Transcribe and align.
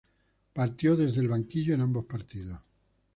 Partió 0.53 0.95
desde 0.95 1.21
el 1.21 1.27
banquillo 1.27 1.75
en 1.75 1.81
ambos 1.81 2.05
partidos. 2.05 2.59